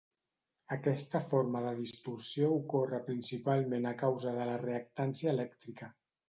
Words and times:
Aquesta 0.75 1.19
forma 1.33 1.61
de 1.65 1.73
distorsió 1.81 2.47
ocorre 2.55 3.03
principalment 3.11 3.87
a 3.91 3.93
causa 4.01 4.35
de 4.39 4.49
la 4.53 4.57
reactància 4.65 5.33
elèctrica. 5.37 5.93